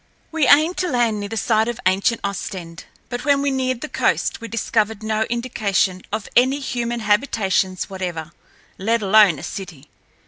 [0.31, 2.85] We aimed to land near the site of ancient Ostend.
[3.09, 8.31] But when we neared the coast we discovered no indication of any human habitations whatever,
[8.79, 9.91] let alone a city.